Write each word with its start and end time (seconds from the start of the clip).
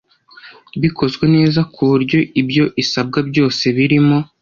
bikozwe 0.81 1.25
neza 1.35 1.61
ku 1.73 1.81
buryo 1.89 2.19
ibyo 2.41 2.65
isabwa 2.83 3.19
byose 3.29 3.63
birimo 3.77 4.17